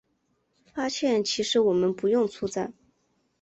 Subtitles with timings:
[0.73, 2.73] 发现其实我们不用出站